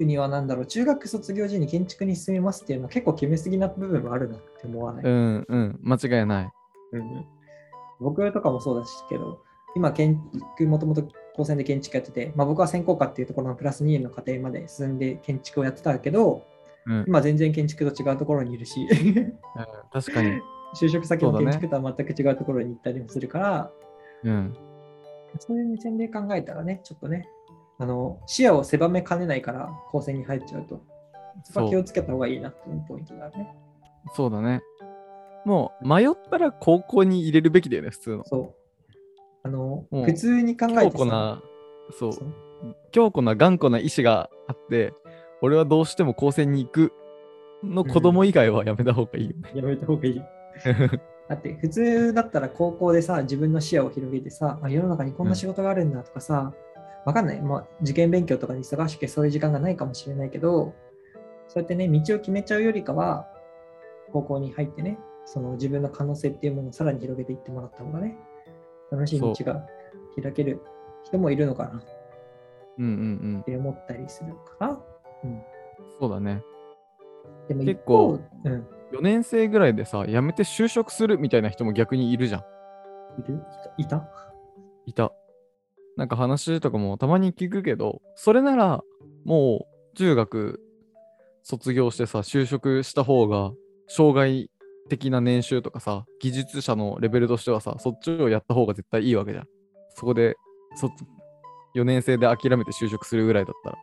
[0.04, 5.04] には、なんだろう、中学卒業時に建築に進みますっていうのは結構決めすぎな部分もあるなって思わない？
[5.04, 6.52] うんうん、間違いない。
[6.92, 7.26] うん
[7.98, 9.40] 僕とかもそうだしけど、
[9.74, 10.20] 今、建
[10.58, 16.42] 築、もともと高専で建築やってて、まあ、僕は専攻科っていうところのプラス2年の過程まで進んで建築をやってたけど、
[16.86, 19.38] うん、今全然建築と違うところにいるし、うん
[19.90, 20.32] 確かに。
[20.78, 23.70] 就職先もそうだね建築とは全く違うところに行ったりもするから、
[24.24, 24.54] うん。
[25.38, 27.28] そういう目線で考えたらね、ちょっとね、
[27.78, 30.82] あの視野を狭めかねないから、高専に入っちゃうと、
[31.44, 33.54] そこは気をつけた方がいいなっていうポイントだね。
[34.14, 34.62] そうだね。
[35.44, 38.24] もう迷ったら高校に入れるべきだよね、普通の。
[38.24, 38.98] そう。
[39.44, 41.42] あの、普通に考え強てさ固な、
[41.98, 42.12] そう
[42.90, 44.92] 強固な頑固な意志があって、
[45.42, 46.92] 俺はどうしても高専に行く
[47.62, 49.52] の子供以外はやめた方がいいよね。
[49.54, 50.22] やめた方がいい。
[51.28, 56.52] だって普通だったら高校でさ、自分の視野を広げてさ、あ世の中にこんな仕事があるんだとかさ、
[57.06, 57.40] わかんない。
[57.40, 60.74] まあ、受験勉強とかに忙しくてそういう時間がないかもしれないけど、
[61.48, 63.28] そうやってね、道を決めちゃうよりかは、
[64.12, 68.16] 高校に入ってね、その自分の可能性っていうものをさらに広げていってもらった方がね、
[68.90, 69.66] 楽しい道が
[70.20, 70.60] 開ける
[71.04, 71.82] 人もいるのかなっ
[72.78, 73.42] うんうんうん。
[73.44, 74.80] て思ったりするかな。
[75.24, 75.42] うん。
[76.00, 76.42] そうだね。
[77.48, 78.66] でも結構うん。
[78.92, 82.40] 4年生ぐらいでさ、辞めて就職するみたいな人も逆にいるじゃん。
[83.20, 83.42] いる？
[83.78, 83.96] いた？
[83.96, 84.08] いた？
[84.86, 85.12] いた。
[85.96, 88.82] なんか話とかもたまに聞くけど、それなら
[89.24, 90.60] もう中学
[91.42, 93.52] 卒業してさ、就職した方が、
[93.88, 94.50] 障害
[94.88, 99.46] 的な年収とかさ、技術者のレベルとしてはさ、そっちをやった方が絶対いいわけじゃん。
[99.90, 100.36] そこで
[100.74, 100.92] 卒
[101.76, 103.76] 4年生で諦めて就職するぐらいだったら。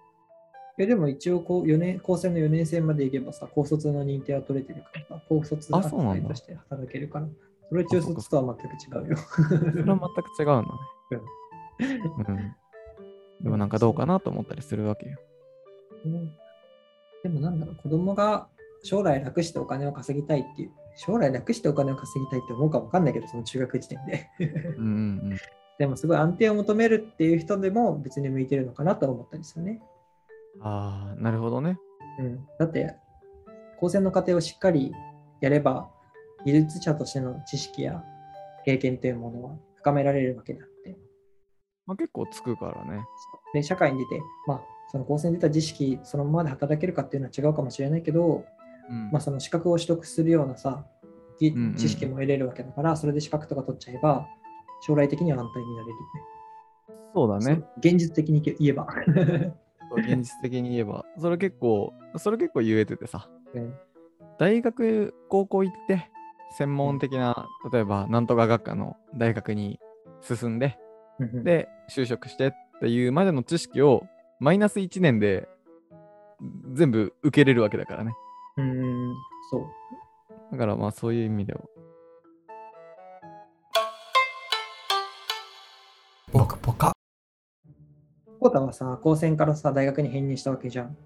[0.79, 7.27] えでも一応こう4年、高専の4年生まで行けばさ、高卒の認定は取れてるからさ、高卒あそうなんだとして働けるから、
[7.69, 8.57] それ中卒とは
[8.89, 9.17] 全く違うよ。
[9.71, 10.67] それは全く違うんだね。
[11.11, 11.42] うん。
[13.41, 15.17] でもなんかどうかなと思ったりするわけよ。
[16.05, 16.43] うん
[17.23, 18.47] でもなんだろう、子供が
[18.83, 24.29] 将来楽してお金を稼ぎたいっていう、将来楽してお金を稼ぎたいって思うかわかんないけど、その中学時点で。
[24.39, 25.37] うんうんうん。
[25.79, 29.81] でもすごい安定を求めるっていう人でも別に向いてるのかなと思ったりするね。
[30.61, 31.79] ああ、なるほどね。
[32.19, 32.95] うん、だって、
[33.79, 34.93] 高専の過程をしっかり
[35.39, 35.89] やれば、
[36.45, 38.03] 技術者としての知識や
[38.65, 40.72] 経験というものは深められるわけであって、
[41.85, 43.03] まあ、結構つくからね。
[43.53, 48.45] で社会に出て、まあ、その高専で出た知識そのままで働けるかっていうのは違うかもしれないけど、
[48.89, 50.85] うんまあ、その資格を取得するようなさ、
[51.77, 54.27] 知識も得れるわけだから、それで資格とか取っちゃえば、
[54.81, 56.33] 将来的には安泰になれるよね。
[57.13, 57.63] そうだね。
[57.77, 58.87] 現実的に言えば。
[59.95, 63.73] 現実的に言えば、それ結構、それ結構言えててさ、うん
[64.39, 66.09] 大学、高校行って、
[66.57, 69.79] 専門的な、例えば、なんとか学科の大学に
[70.21, 70.77] 進んで、
[71.19, 74.03] で、就職してっていうまでの知識を、
[74.39, 75.47] マイナス1年で
[76.73, 78.13] 全部受けれるわけだからね。
[78.57, 79.13] うん、
[79.49, 79.63] そう。
[80.51, 81.61] だからまあそういう意味では。
[86.31, 86.91] ポカポカ。
[88.39, 90.97] コータはさ、高専からさ、大学に編入したわけじゃん。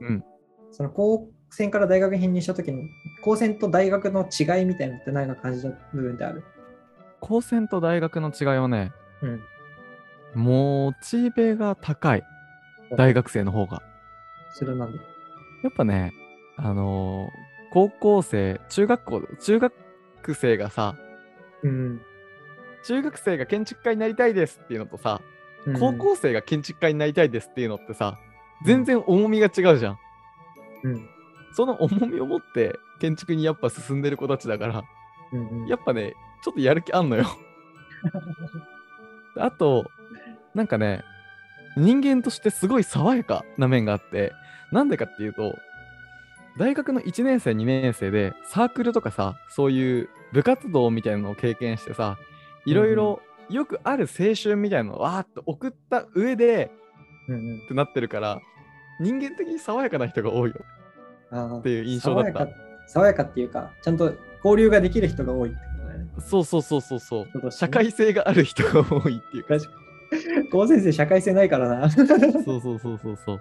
[0.00, 0.24] うん。
[0.70, 2.88] その高専から大学に編入したときに、
[3.22, 6.44] 高専と大学の違いみたいなのって何か感じた部分である？
[7.20, 9.40] 高専と大学の違いはね、うん。
[10.34, 12.24] モチベが高い。
[12.96, 13.82] 大学生の方が。
[14.52, 14.98] それはなんで
[15.62, 16.12] やっぱね、
[16.56, 19.72] あのー高校生、中学校、中学
[20.34, 20.94] 生がさ、
[21.64, 22.00] うん。
[22.84, 25.20] 中学生が建築家になりたいですっていうのとさ、
[25.80, 28.16] 高校生が建築家になりたいですっていうのってさ、
[28.64, 29.98] 全然重みが違うじゃん。
[30.84, 31.08] うん。
[31.56, 34.84] その重みを持って建築にやっぱ進んでる子たちだから、
[35.32, 35.66] うんうん。
[35.66, 37.26] やっぱね、ちょっとやる気あんのよ。
[39.36, 39.90] あと、
[40.54, 41.02] なんかね、
[41.76, 44.32] 人間としてすごい爽やかな面があって、
[44.70, 45.56] なんでかっていうと、
[46.58, 52.16] 大学の1年生、2年生でサークルとかさ、そういう部活動みたいなのを経験してさ、
[52.64, 56.70] いろいろよくある青春みたいなのをわーっと送った上で
[57.28, 58.40] うんうんってなってるから、
[59.00, 60.56] 人間的に爽やかな人が多いよ
[61.58, 62.52] っていう印象だった爽やか。
[62.86, 64.14] 爽やかっていうか、ちゃんと
[64.44, 66.10] 交流ができる人が多いってことだよね。
[66.20, 69.54] そうそうそうそうそう社会性がある人が多いっていうか。
[70.50, 71.90] 高先生、社会性ないからな。
[71.90, 73.40] そうそうそうそうそう。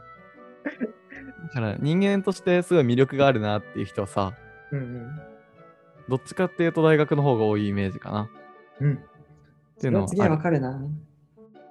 [1.44, 4.34] だから人間としてすごい魅力があるなっていう人はさ、
[4.72, 5.08] うん
[6.10, 8.30] どっちかっていうと大学の方が多いイメージかな。
[8.82, 8.88] うん。
[8.88, 8.96] うん。
[8.96, 9.00] っ
[9.80, 10.86] ていうのは次はわかるな。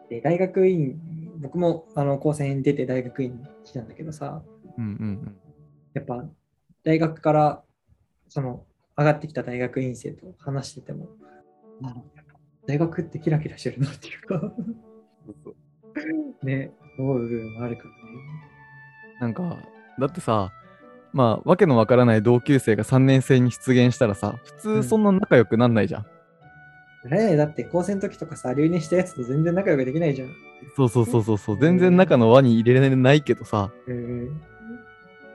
[0.08, 0.98] で、大学院、
[1.40, 4.42] 僕もあの高専出て大学院に来たんだけどさ、
[4.78, 5.36] うんうん
[5.94, 6.24] やっぱ
[6.84, 7.62] 大学から
[8.28, 8.64] その
[8.96, 11.08] 上がってきた大学院生と話してても、
[12.66, 14.52] 大学ってキラキラしてるなっていうか、
[16.42, 17.94] ね、思う部分もあるからね。
[19.20, 19.58] なんか、
[19.98, 20.50] だってさ、
[21.12, 26.06] まあ、わけのわからない同級生が3年生に出現したらさ、普うん通そんな仲良くなんないじゃん。
[27.10, 30.28] ねだって高専の時とかさ、留年したやつと全然仲良くできないじゃん。
[30.76, 34.40] そうそうそうそうそう、全然仲の輪に入れられないけどさ、うん。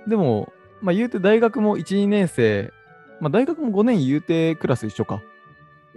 [0.08, 2.72] でも、まあ言うて大学も1、2年生、
[3.20, 5.22] まあ大学も5年言うてクラス一緒か。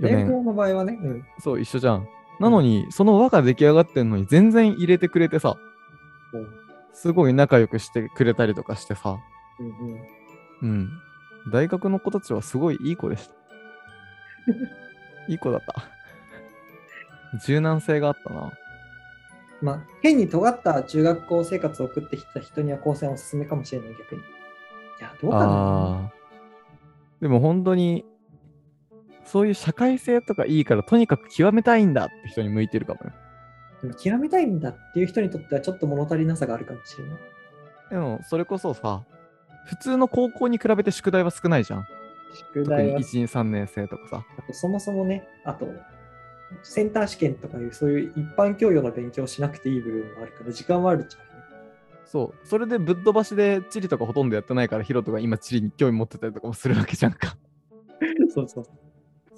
[0.01, 0.45] 4大学年。
[0.45, 1.25] の場合はね、うん。
[1.39, 2.07] そう、一緒じゃん。
[2.41, 5.57] なのに、その輪が出来上がってんのに全然入れてくれてさ、
[6.33, 6.61] うん
[6.93, 9.17] すごい仲良くしてくれたりとかしてさ、
[10.61, 10.91] うん。
[11.51, 13.35] 大学の子たちはすごいいい子でした。
[15.29, 15.85] いい子だった。
[17.47, 18.53] 柔軟性があったな。
[19.63, 24.23] まあ、変に尖った中学校生活を送ってきた人には高専おすすめかもしれない、逆に。
[25.01, 26.13] や、どうかな。
[27.21, 28.05] でも本当に、
[29.31, 33.13] そういう社会性とかいいから、とにかく極めたいんだって人に向いてるかもよ。
[33.83, 37.19] でも極めたいんだっていう人にとってはちょっと物足りなさがあるかもしれない。
[37.91, 39.05] でも、それこそさ、
[39.67, 41.85] 普通の高校に比べて宿題は少ないじゃん。
[41.85, 44.25] 特に宿題は1、2、3年生とかさ。
[44.37, 45.69] あとそもそもね、あと、
[46.65, 51.45] センター試験とかいうそういう一般教養の勉強をしなくていい部分もあるから、時間はあるっちゃあるね。
[52.05, 52.47] そう。
[52.49, 57.37] それでぶっ飛ばしで地理とかほとんどやってないから、ヒロトが今地理に興味持ってたりとかもするわけじゃんか。
[58.35, 58.90] そうそう。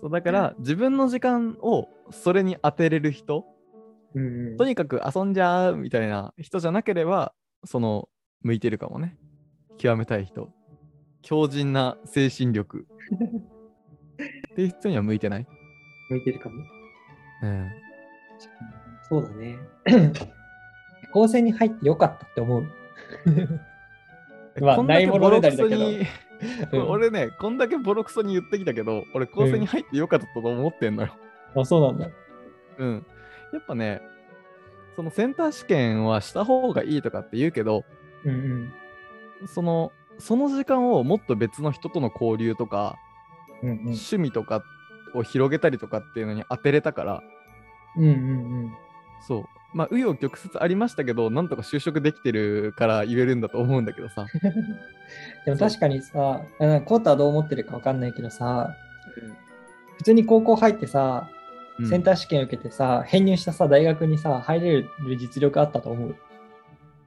[0.03, 3.45] そうだから、自分の時間をそれに当てれる人、
[4.15, 7.33] うんうんとにかく遊んじゃうみたいな人じゃなければ、
[7.65, 8.09] その、
[8.43, 9.17] 向いてるかもね。
[9.79, 10.51] 極めたい人。
[11.23, 12.89] 強靭な精神力。
[14.51, 15.47] っていう人には向いてない。
[16.11, 16.57] 向いてるかも。
[17.45, 17.71] うん。
[19.09, 19.57] そうだね。
[21.15, 22.67] 高専に入ってよかったって思う。
[24.61, 26.07] まあないものねだりに、うん
[26.89, 31.15] 俺ね、こんだけボロクソに言ってきたけど、俺、高専に入ってよかったと思ってんのよ。
[31.55, 32.09] あ、そうなんだ。
[32.79, 33.07] うん。
[33.53, 34.01] やっぱね、
[34.97, 37.85] そのセンター試験はした方がいいとかって言うけど、
[38.25, 38.73] うん
[39.47, 42.97] その、その時間をもっと別の人との交流とか、
[43.63, 43.69] うん。
[43.71, 44.63] うん趣味とか
[45.15, 47.23] を広げたりとかっていうのに当てれたから、
[47.97, 48.05] うん。
[48.05, 48.13] うんう
[48.67, 48.73] ん
[49.27, 49.45] そう。
[49.75, 54.27] まあ、紆余曲折ありましたけど、なんとか就職できてるから言えるんだと思うんだけどさ。
[55.45, 58.75] でも確かにさ、うんコータはどう思ってるかわかんないけどさ、
[59.97, 61.29] 普通に高校入ってさ、
[61.79, 66.17] うんセンター試験受けてさ、編入したさ、大学にさ、入れる実力あったと思う。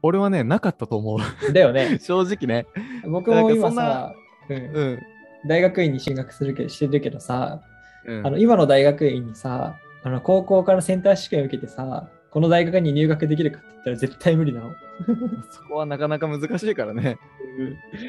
[0.02, 1.54] 俺はね、なかったと思う。
[1.54, 1.98] だよね。
[2.02, 2.66] 正直ね。
[3.08, 4.14] 僕も今さ、
[4.50, 4.60] うんう
[4.96, 5.00] ん。
[5.48, 7.62] 大学院に進学するけどしてるけどさ、
[8.06, 14.76] うんあの今の大学院にさ、あの高校からセンター試験受けてさ、この大学に入学できるかって言ったら絶対無理なの。
[15.50, 17.18] そこはなかなか難しいからね。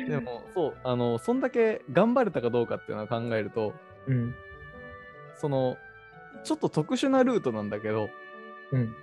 [0.08, 3.72] でも、そう、あの、そんだけ頑張れたかどうかっていうのを考えると、
[4.08, 4.34] うん。
[5.36, 5.76] その、
[6.42, 8.08] ちょっと特殊なルートなんだけど、
[8.72, 8.96] うん。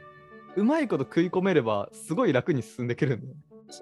[0.57, 3.33] うまいこと食い込めれば、すごい楽に進んでくるんだよ。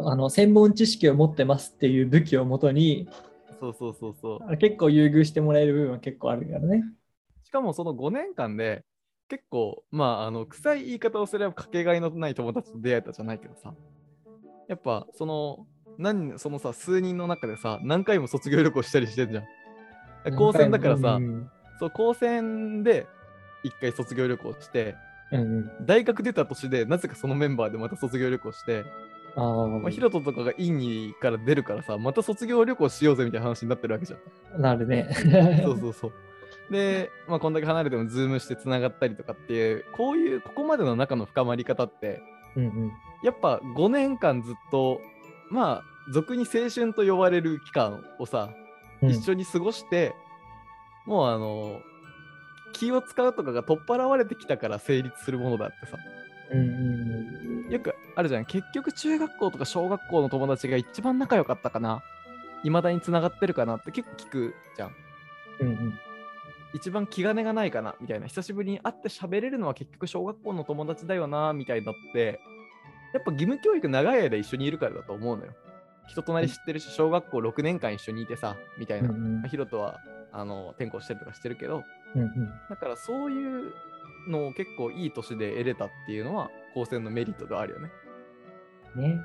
[0.01, 3.09] あの専門知識を持ってますっていう武器をもとに
[3.59, 4.39] そうそうそうそう。
[4.47, 6.83] あ結構優遇してもらえる部分は結構あるからね。
[7.43, 8.85] しかもその5年間で、
[9.31, 13.73] 結構、まあ、あの、臭い言い方をすればかけがいのない友達と出会えたじゃないけどさ、
[14.67, 15.65] やっぱ、その、
[15.97, 20.35] 何、そのさ、数人の中でさ、何回も卒業旅行したりしてんじゃん。
[20.35, 23.07] 高専だからさ、うんそう、高専で
[23.63, 24.97] 一回卒業旅行して、
[25.31, 28.83] うんうん、大学出た年で、なぜかそのメンバーでまた卒業旅行して、
[29.37, 34.61] あーまあ、ヒロトとかが院にから出るからさ、また卒業旅行しようぜみたいな話になってるわけじゃん。
[34.61, 35.07] なるね。
[35.63, 36.13] そうそうそう。
[36.71, 42.21] で、まあ、こんだけ離れても、ズームしてつながったりとかっていう、こういう、ここまでの仲の深まり方って、
[42.55, 42.91] うんうん
[43.23, 44.99] やっぱ5年間ずっと、
[45.51, 48.49] まあ、俗に青春と呼ばれる期間をさ、
[49.03, 50.15] うん一緒に過ごして、
[51.05, 51.81] もうあの、
[52.73, 55.97] 気を使うとかが取っ払われてきたから成立するものだってさ、
[56.51, 58.45] うんうんよくあるじゃん。
[58.45, 62.01] 結局中学校とか小学校の友達が一番仲良かったかな。
[62.63, 64.95] 未だに繋がってるかなって結構聞くじゃん。
[65.61, 65.99] うんうん
[66.73, 68.27] 一番気兼ねがないかなみたいな。
[68.27, 72.39] 久しぶりに会って喋れるのは結局小学校の友達だよなみたいになって、
[73.13, 75.53] やっぱ義務教育長い間一緒にいるからだと思うのよ。
[76.07, 79.09] 人となり知ってるし、小学校6年間一緒にいてさ、みたいな。
[79.09, 79.99] うんヒロトは
[80.33, 81.83] あの転校したりとかしてるけど、
[82.15, 82.29] うんうん
[82.69, 83.73] だからそういう
[84.29, 87.89] のを結構いい年で得れたっていうのは、高専のメリットではあるよね。
[88.95, 89.19] ね、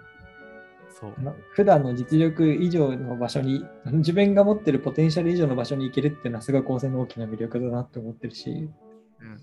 [0.90, 1.14] そう。
[1.50, 8.50] 普段の実力以上の場所に自分が持ってるポテンシャル以上の場所に行けるっていうのはすごい高専の大きな魅力だなって思ってるし。
[8.50, 9.34] うん。
[9.36, 9.38] だ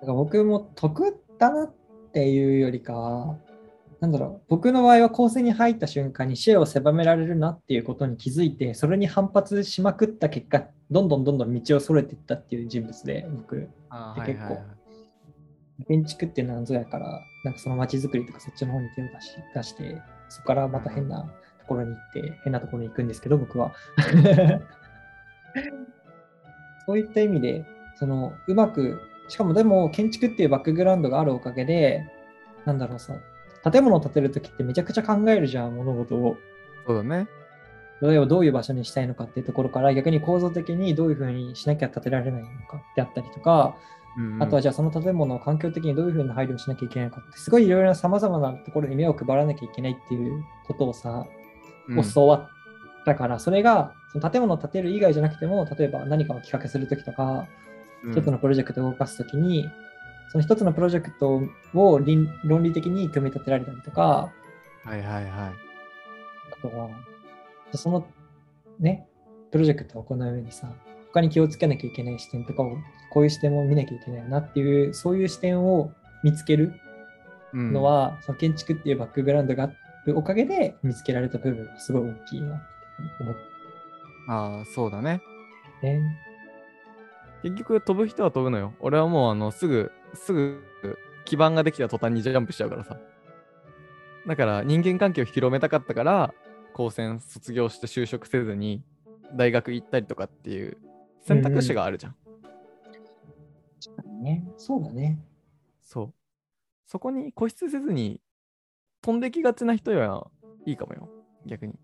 [0.00, 1.74] から僕も得だなっ
[2.12, 3.38] ていうよりかは
[4.00, 13.68] なんだろう僕の場合は高専に入った瞬間に視野を狭められるなっていうことに気づいてそれに反発しまくった結果どんどんどんどん道をそれていったっていう人物で僕。
[13.88, 14.58] あで結構
[15.88, 21.22] 建築ってなんぞやからなんかその街づくりとかそっちの方に手を出し出してそこからまた変な
[21.60, 23.72] ところに行って変なところに行くんですけど僕は
[26.86, 27.64] そういった意味で
[27.96, 32.06] そのうまくしかもでも建築っていうバックグラウンドがあるおかげで
[32.64, 33.14] なんだろうさ
[33.70, 36.36] 建物を建てるときってめちゃくちゃ考えるじゃん物事を
[36.86, 37.26] そうだね。
[38.02, 43.76] 例えばどういう場所にしたいのかっていうところから逆に構造的にどういうふうにしなきゃ建てられないのかであったりとか
[44.40, 51.26] あとはじゃあその建物を環境的にどういうふうな配慮をしなきゃいけないのかって、すごいいろいろな様々なところに目を配らなきゃいけないっていうことをさ、
[51.88, 52.12] うん。
[52.12, 57.48] 教わったから、それがその建物を建てる以外じゃなくても、例えば何かを企画するときとか、
[58.04, 58.12] うん。
[58.12, 59.68] 一つのプロジェクトを動かすときに、
[60.30, 61.42] その一つのプロジェクト
[61.74, 64.32] を倫論理的に組み立てられたりとか、
[64.84, 65.24] はいはいはい。
[65.24, 66.88] あとは、
[67.74, 68.06] その
[68.78, 69.06] ね、
[69.50, 70.68] プロジェクトを行う上にさ、
[71.14, 72.76] 他に気をつけなきゃいけない視点とかを、
[73.10, 75.92] こういう視点も見なきゃいけないよなっていう、そういう視点を
[76.24, 76.74] 見つける
[77.52, 79.66] うんのは、その建築っていうバックグラウンドがあ
[80.06, 83.34] るおかげで見つけられた部分がすごい大きいなって思っ
[84.26, 85.20] ああ、そうだね。
[85.80, 86.18] てね。
[87.44, 88.74] 結局飛ぶ人は飛ぶのよ。
[88.80, 90.64] 俺はもうあのすぐ、すぐ
[91.24, 92.98] 基盤ができた途端にジャンプしちゃうからさ。
[94.26, 96.34] だから人間関係を広めたかったから、
[96.72, 98.82] 高専卒業して就職せずに
[99.36, 100.76] 大学行ったりとかっていう
[101.24, 102.16] 選択肢があるじゃん。
[103.82, 104.44] 確かにね。
[104.56, 105.18] そうだね。
[105.82, 106.14] そう。
[106.86, 108.20] そこに固執せずに
[109.02, 110.28] 飛んできがちな人は
[110.66, 111.08] いいかもよ。
[111.46, 111.74] 逆に。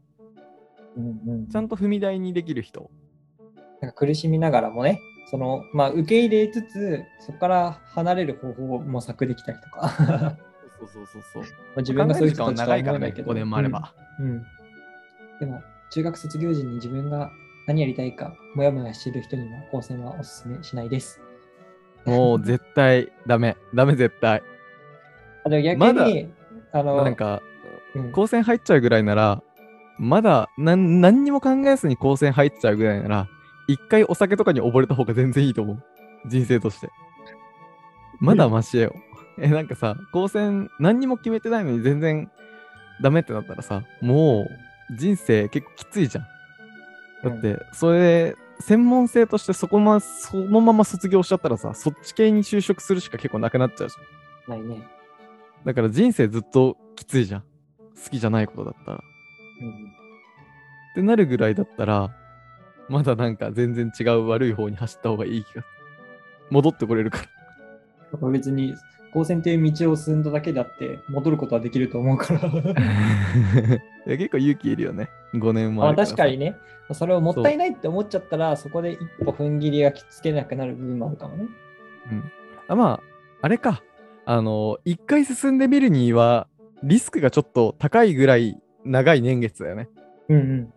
[0.97, 2.91] うんうん、ちゃんと踏み台にできる人。
[3.81, 10.37] なんか苦しみながらもね、その、まあ、受け入れつつ、そこから離れる方法を模索できたりとか。
[10.79, 11.45] そうそうそうそう。
[11.79, 13.95] 自分がそういう人は長いからね、たちとは思えないけど5年もあれば。
[14.19, 14.31] うん。
[14.31, 14.43] うん
[15.41, 17.33] でも、中学卒業時に自分が
[17.71, 21.21] 何やりたいか、もやもやしている人には、高専はおすすめしないです。
[22.05, 23.57] もう絶対ダメ。
[23.73, 24.43] ダメ絶対。
[25.45, 26.07] あでも逆に、まだ
[26.73, 27.41] あの、なんか、
[27.95, 29.41] うん高専入っちゃうぐらいなら、
[29.99, 33.29] まだ何何にも考えずに高専入っちゃうぐらいなら、
[33.69, 35.83] 一回お酒とかに溺れた方が全然いいと思う。
[36.27, 36.89] 人生として。
[38.19, 38.97] まだマシよ。
[39.39, 42.33] え、なんかさ、高専何にも決めてないのに全然
[43.01, 44.49] ダメってなったらさ、も
[44.91, 46.40] う人生結構きついじゃん。
[47.23, 54.59] だって、それ、専門性としてそこま、そのまま卒業しちゃったらさ、そっち系に就職するしか結構なくなっちゃうじゃん。
[54.61, 54.87] ないね。
[55.65, 57.41] だから人生ずっときついじゃん。
[57.41, 58.97] 好きじゃないことだったら。
[58.97, 59.01] っ
[59.63, 59.93] うん
[60.95, 62.11] てなるぐらいだったら、
[62.89, 65.65] まだなんか全然違う悪い方に走った方がいい気が。
[66.51, 67.19] 戻ってこれるか
[68.21, 68.75] ら別に、
[69.13, 72.41] 高専という道を進んだだけであって、戻ることはできると思うから。
[74.17, 75.09] 結構勇気いるよね。
[75.35, 76.57] 5年もあ確かにね、
[76.93, 81.47] それをもったいないって思っちゃったら、そこで一歩踏ん切りがきつけなくなる部分もあるかもね。
[82.11, 82.25] うん。
[82.69, 83.01] あまあ、
[83.43, 83.83] あれか。
[84.27, 86.47] あの、一回進んでみるには、
[86.83, 89.89] リスクがちょっと高いぐらい長い年月だよね。
[90.29, 90.73] うんうん。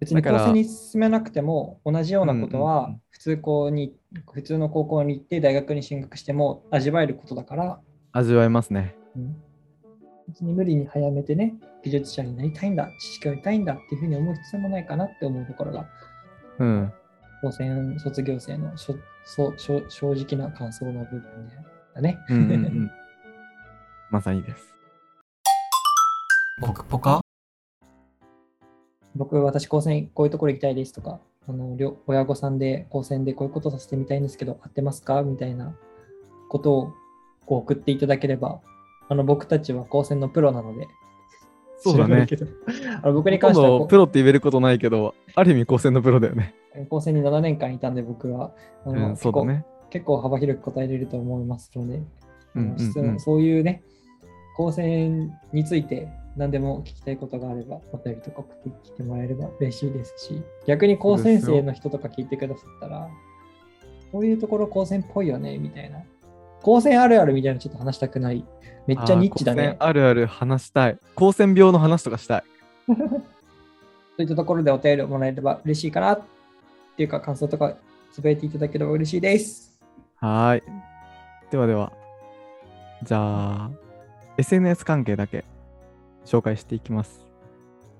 [0.00, 3.94] 別にだから高専に進めなくても同じようなことうんうんうはん普通校に、
[4.32, 7.80] 普通の高校に行って大学に進学しても味わえることだから、
[8.12, 8.94] 味わえますね。
[9.16, 9.36] うん
[10.28, 15.88] 別に無理に早めてね、技術者になりたいんだ、知識を得たいんだっていうふうに思う必要もないかなって思うところが、
[16.58, 16.92] うん。
[17.40, 21.22] 高専卒業生のしょそ正直な感想の部分
[21.94, 22.18] だね。
[22.28, 22.90] うんうんうん。
[24.10, 24.74] まさにです。
[26.60, 27.20] ぽかぽか
[29.14, 35.22] 僕、私、高専こういうところ行きたいですとか、あの両親御さんで高専でこういうことさせてみたいんですけど、合ってますか？
[35.22, 35.74] みたいな
[36.50, 36.92] ことを
[37.46, 38.60] こう送っていただければ、
[39.08, 40.86] あの僕たちは高専のプロなので、
[41.78, 42.26] そうだね。
[43.02, 46.54] あの僕に今関してはプロって言えることないけど、ある意味高専のプロだよね。
[46.76, 48.52] う高専に7年間いたんで、僕は。
[48.84, 49.64] あの、うん、そうだね。
[49.90, 52.00] 結構幅広く答えれると思いますので、あ
[52.56, 53.20] うんううん。
[53.20, 53.82] そういうね、
[54.58, 63.08] 高専について何でも聞きたいことがあれば、お便りとか送ってきてもらえれば嬉しいですし、逆に高専生の人とか聞いてくださったら、
[64.10, 66.00] こういうところ高専っぽいよね、みたいな。
[66.62, 68.44] 高専あるあるみたいなのちょっと話したくない。
[68.88, 70.98] めっちゃニッチだねあるある話したい。
[71.14, 72.44] 高専病の話とかしたい。
[72.88, 72.94] そ
[74.18, 76.22] ういったところでお便りをもらえれば嬉しいかなっ
[76.96, 77.76] ていうか、感想とか
[78.10, 79.80] つぶやいていただければ嬉しいです。
[80.16, 80.62] はーい。
[81.50, 81.92] ではでは、
[83.04, 83.87] じゃあ、
[84.38, 85.44] SNS 関係だけ
[86.24, 87.26] 紹介していきます。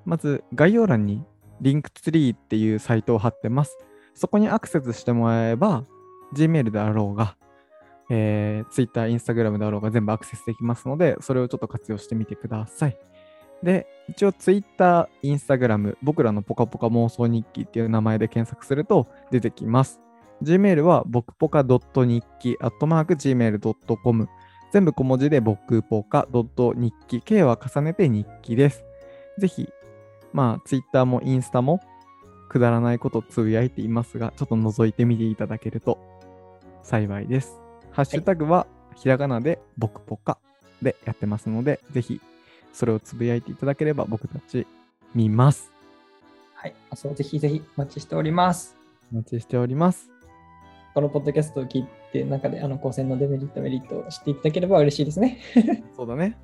[0.04, 1.22] まず、概要欄に
[1.60, 3.76] リンクツリーっていうサイトを貼ってます。
[4.14, 5.84] そこにアクセスしてもらえば、
[6.34, 7.36] Gmail であろうが、
[8.10, 12.96] えー、Twitter、Instagram であろうが全部アクセスできますので、それをちょっと活用してみてください。
[13.62, 20.00] で、一応 Twitter、Instagram、僕らのポカポカ妄想日記っていう名前で検索すると出てきます。
[20.42, 24.28] Gmail は僕ポカ日記アットマーク gmail.com
[24.72, 28.84] 全部小文字で僕ポカ日記 K は重ねて日記です。
[29.38, 29.68] ぜひ、
[30.32, 31.80] まあ Twitter もインスタも
[32.48, 35.98] くだらないことつぶやいていますが、ちょっと覗いてみていただけると
[36.82, 37.58] 幸いです。
[37.92, 40.38] ハッシュタグはひらがなで僕ポカ
[40.82, 42.20] でやってますので、ぜひ
[42.72, 44.66] それをつぶやいていただければ僕たち
[45.14, 45.72] 見ます。
[46.54, 46.74] はい。
[46.90, 48.76] あそうぜひぜひお待ちしております。
[49.12, 50.10] お待ちしております。
[50.98, 55.38] このポッドキャストを聞いて、中であの高専のデメリット、メリットを知っていただければ嬉しいですね。
[55.96, 56.36] そうだね。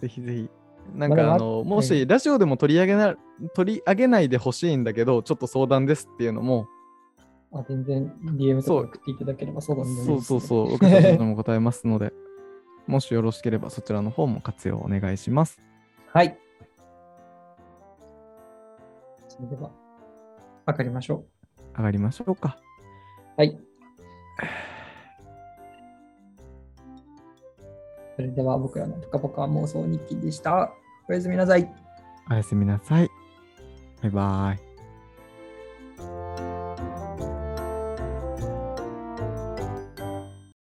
[0.00, 0.50] ぜひぜひ。
[0.92, 3.14] なんかあの、もはしラジオでも取り上げな
[3.54, 6.66] 取り上げないでほしいんだけど、ちょっと相談ですっていうのも、
[7.52, 10.04] あ全然 DM とか送っていただければそうだね。
[10.04, 12.12] そうそうそう、僕たちも答えますので、
[12.88, 15.60] もしよろしければそちらの方も活用お願いします。
[16.12, 16.36] はい。
[19.28, 19.70] それでは、
[20.66, 21.24] 上がりましょ
[21.76, 22.58] 上がりましょうか。
[23.36, 23.58] はい。
[28.16, 30.72] それでは僕らのぽかぽか妄想日記でした。
[31.08, 31.68] おやすみなさい。
[32.30, 33.10] おやすみなさい。
[34.02, 34.63] バイバイ。